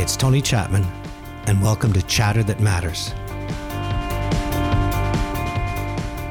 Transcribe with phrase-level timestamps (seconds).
[0.00, 0.86] it's Tony Chapman,
[1.46, 3.10] and welcome to Chatter That Matters.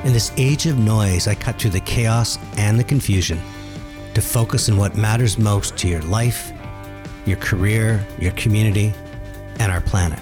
[0.03, 3.39] In this age of noise, I cut through the chaos and the confusion
[4.15, 6.51] to focus on what matters most to your life,
[7.27, 8.91] your career, your community,
[9.59, 10.19] and our planet.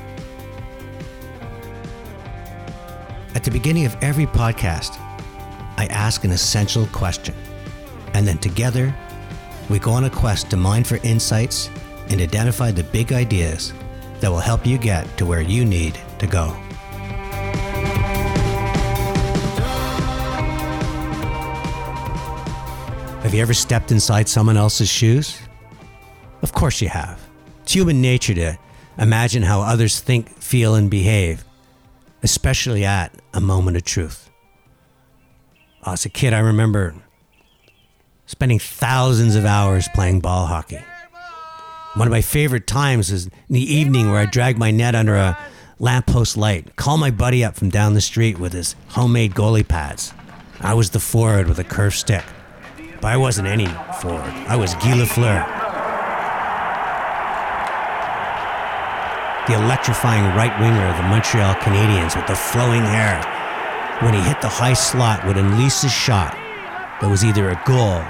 [3.34, 5.00] At the beginning of every podcast,
[5.78, 7.34] I ask an essential question,
[8.14, 8.94] and then together,
[9.70, 11.70] we go on a quest to mine for insights
[12.10, 13.74] and identify the big ideas
[14.20, 16.56] that will help you get to where you need to go.
[23.22, 25.38] Have you ever stepped inside someone else's shoes?
[26.42, 27.20] Of course you have.
[27.64, 28.58] It's human nature to
[28.98, 31.44] imagine how others think, feel, and behave,
[32.24, 34.30] especially at a moment of truth.
[35.86, 36.96] As a kid, I remember
[38.26, 40.80] spending thousands of hours playing ball hockey.
[41.98, 45.16] One of my favorite times is in the evening where I drag my net under
[45.16, 45.36] a
[45.80, 50.14] lamppost light, call my buddy up from down the street with his homemade goalie pads.
[50.62, 52.24] I was the forward with a curved stick.
[53.02, 53.66] But I wasn't any
[54.00, 54.32] forward.
[54.48, 55.42] I was Guy Lafleur.
[59.48, 63.20] The electrifying right winger of the Montreal Canadiens with the flowing hair.
[64.04, 66.34] When he hit the high slot, would unleash a shot
[67.02, 68.04] that was either a goal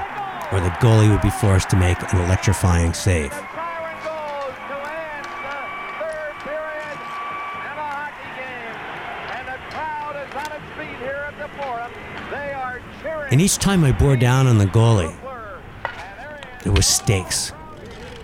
[0.52, 3.34] or the goalie would be forced to make an electrifying save.
[13.30, 15.14] And each time I bore down on the goalie,
[16.64, 17.52] there was stakes.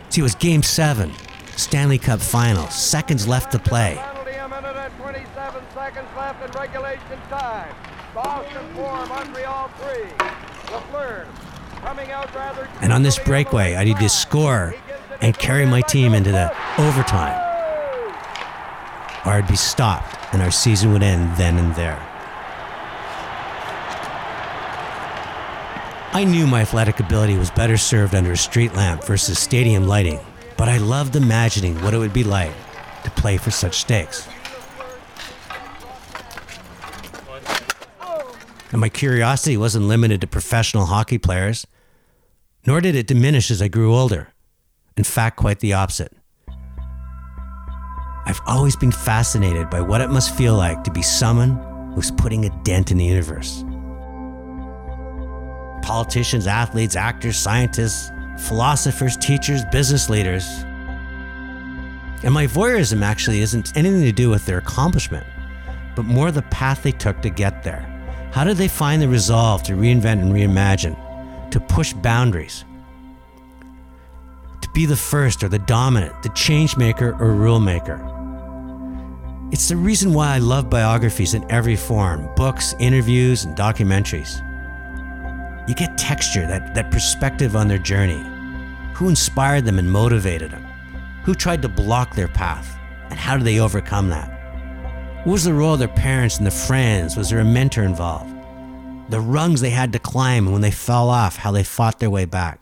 [0.09, 1.11] See, it was game seven,
[1.57, 4.01] Stanley Cup final, seconds left to play.
[12.81, 14.73] And on this breakaway, I need to score
[15.19, 17.39] and carry my team into the overtime.
[19.25, 22.12] Or I'd be stopped and our season would end then and there.
[26.15, 30.19] I knew my athletic ability was better served under a street lamp versus stadium lighting,
[30.57, 32.53] but I loved imagining what it would be like
[33.03, 34.27] to play for such stakes.
[38.71, 41.65] And my curiosity wasn't limited to professional hockey players,
[42.67, 44.27] nor did it diminish as I grew older.
[44.95, 46.15] In fact, quite the opposite.
[48.27, 51.55] I've always been fascinated by what it must feel like to be someone
[51.95, 53.65] who's putting a dent in the universe
[55.83, 60.47] politicians, athletes, actors, scientists, philosophers, teachers, business leaders.
[62.23, 65.27] And my voyeurism actually isn't anything to do with their accomplishment,
[65.95, 67.89] but more the path they took to get there.
[68.31, 70.97] How did they find the resolve to reinvent and reimagine,
[71.51, 72.63] to push boundaries,
[74.61, 77.99] to be the first or the dominant, the change maker or rule maker?
[79.51, 84.41] It's the reason why I love biographies in every form books, interviews, and documentaries.
[85.67, 88.21] You get texture, that, that perspective on their journey.
[88.95, 90.65] Who inspired them and motivated them?
[91.23, 92.77] Who tried to block their path?
[93.09, 94.29] And how did they overcome that?
[95.25, 97.15] What was the role of their parents and their friends?
[97.15, 98.35] Was there a mentor involved?
[99.09, 102.09] The rungs they had to climb, and when they fell off, how they fought their
[102.09, 102.59] way back.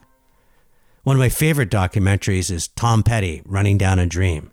[1.04, 4.52] One of my favorite documentaries is Tom Petty running down a dream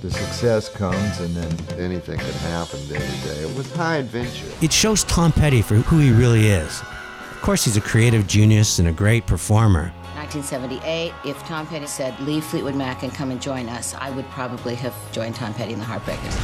[0.00, 3.42] the success comes and then anything can happen day to day.
[3.42, 4.46] It was high adventure.
[4.60, 6.80] It shows Tom Petty for who he really is.
[6.80, 9.92] Of course, he's a creative genius and a great performer.
[10.14, 14.28] 1978, if Tom Petty said, leave Fleetwood Mac and come and join us, I would
[14.30, 16.34] probably have joined Tom Petty and the Heartbreakers.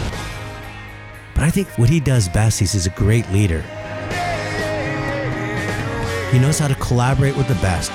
[1.35, 3.63] But I think what he does best is he's a great leader.
[6.31, 7.93] He knows how to collaborate with the best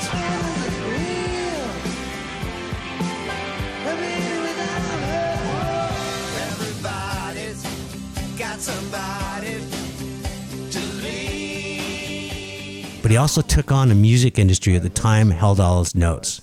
[13.10, 16.42] but he also took on a music industry at the time held all his notes.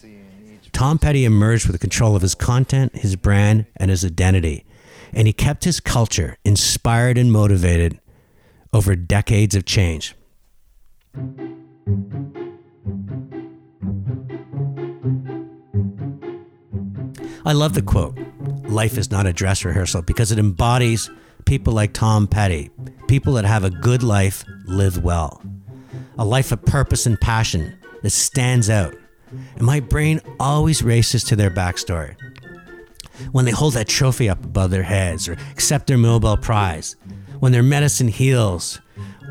[0.72, 4.64] Tom Petty emerged with the control of his content, his brand, and his identity,
[5.12, 8.00] and he kept his culture inspired and motivated
[8.72, 10.16] over decades of change.
[17.44, 18.18] I love the quote
[18.64, 21.08] Life is not a dress rehearsal because it embodies
[21.44, 22.70] people like Tom Petty,
[23.06, 25.40] people that have a good life, live well
[26.18, 28.94] a life of purpose and passion that stands out.
[29.56, 32.16] And my brain always races to their backstory.
[33.32, 36.96] When they hold that trophy up above their heads or accept their Nobel Prize,
[37.40, 38.80] when their medicine heals,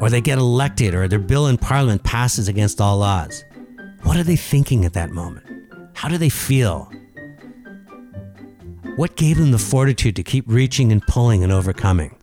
[0.02, 3.46] or they get elected, or their bill in Parliament passes against all odds.
[4.04, 5.46] What are they thinking at that moment?
[5.94, 6.92] How do they feel?
[8.98, 12.16] What gave them the fortitude to keep reaching and pulling and overcoming?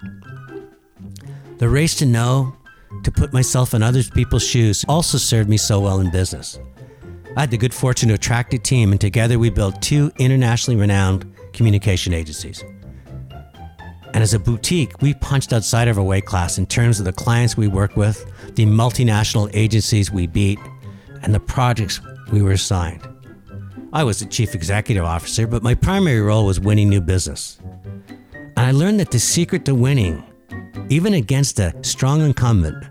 [1.59, 2.57] The race to know,
[3.05, 6.59] to put myself in other people's shoes, also served me so well in business.
[7.37, 10.79] I had the good fortune to attract a team, and together we built two internationally
[10.79, 12.63] renowned communication agencies.
[14.15, 17.13] And as a boutique, we punched outside of our weight class in terms of the
[17.13, 20.59] clients we worked with, the multinational agencies we beat,
[21.23, 22.01] and the projects
[22.31, 23.09] we were assigned.
[23.95, 27.59] I was the chief executive officer, but my primary role was winning new business.
[28.35, 30.23] And I learned that the secret to winning,
[30.93, 32.85] even against a strong incumbent,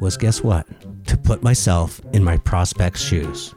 [0.00, 0.66] was guess what?
[1.04, 3.54] To put myself in my prospect's shoes.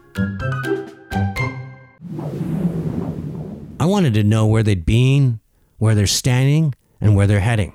[3.80, 5.40] I wanted to know where they'd been,
[5.78, 7.72] where they're standing, and where they're heading.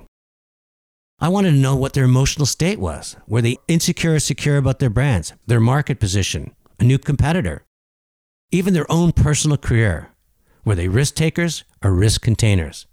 [1.18, 3.16] I wanted to know what their emotional state was.
[3.26, 7.64] Were they insecure or secure about their brands, their market position, a new competitor,
[8.52, 10.12] even their own personal career?
[10.64, 12.86] Were they risk takers or risk containers?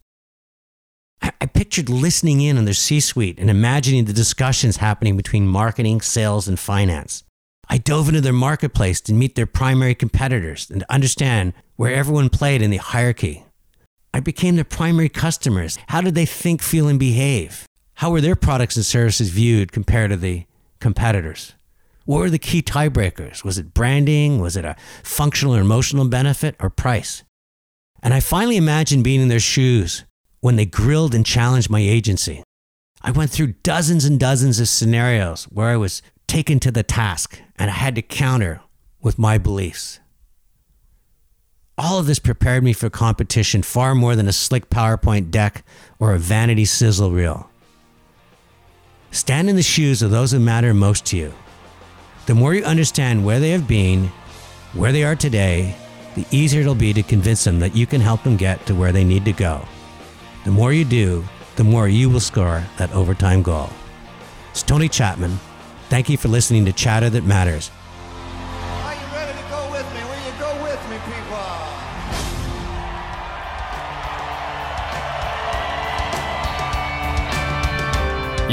[1.23, 6.01] I pictured listening in on their C suite and imagining the discussions happening between marketing,
[6.01, 7.23] sales, and finance.
[7.69, 12.29] I dove into their marketplace to meet their primary competitors and to understand where everyone
[12.29, 13.45] played in the hierarchy.
[14.13, 15.79] I became their primary customers.
[15.87, 17.65] How did they think, feel, and behave?
[17.95, 20.45] How were their products and services viewed compared to the
[20.79, 21.53] competitors?
[22.05, 23.45] What were the key tiebreakers?
[23.45, 24.39] Was it branding?
[24.39, 27.23] Was it a functional or emotional benefit or price?
[28.01, 30.03] And I finally imagined being in their shoes
[30.43, 32.43] when they grilled and challenged my agency.
[33.01, 37.39] I went through dozens and dozens of scenarios where I was taken to the task
[37.55, 38.59] and I had to counter
[39.01, 40.01] with my beliefs.
[41.77, 45.63] All of this prepared me for competition far more than a slick PowerPoint deck
[45.97, 47.49] or a vanity sizzle reel.
[49.11, 51.33] Stand in the shoes of those who matter most to you.
[52.25, 54.11] The more you understand where they have been,
[54.73, 55.77] where they are today,
[56.15, 58.91] the easier it'll be to convince them that you can help them get to where
[58.91, 59.65] they need to go.
[60.45, 61.23] The more you do,
[61.55, 63.69] the more you will score that overtime goal.
[64.51, 65.39] It's Tony Chapman.
[65.87, 67.71] Thank you for listening to Chatter That Matters.
[68.83, 70.03] Are you ready to go with me?
[70.03, 71.39] Will you go with me, people?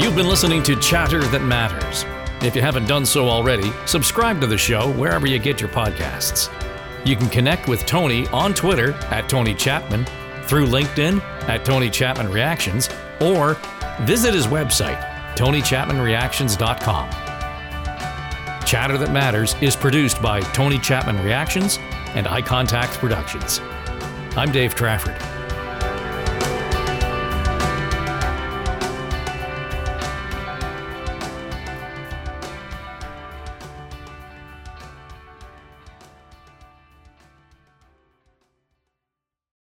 [0.01, 2.05] You've been listening to Chatter That Matters.
[2.41, 6.49] If you haven't done so already, subscribe to the show wherever you get your podcasts.
[7.05, 10.05] You can connect with Tony on Twitter at Tony Chapman,
[10.45, 12.89] through LinkedIn at Tony Chapman Reactions,
[13.19, 13.57] or
[14.01, 14.99] visit his website,
[15.35, 17.09] TonyChapmanReactions.com.
[18.65, 21.77] Chatter That Matters is produced by Tony Chapman Reactions
[22.15, 23.59] and Eye Contact Productions.
[24.37, 25.20] I'm Dave Trafford.